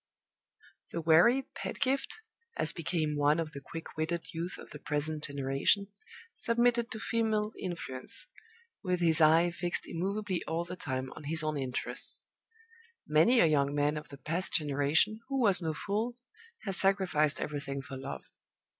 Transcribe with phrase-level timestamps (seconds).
[0.89, 2.21] The wary Pedgift,
[2.57, 5.89] as became one of the quick witted youth of the present generation,
[6.33, 8.25] submitted to female influence,
[8.83, 12.21] with his eye fixed immovably all the time on his own interests.
[13.05, 16.17] Many a young man of the past generation, who was no fool,
[16.63, 18.25] has sacrificed everything for love.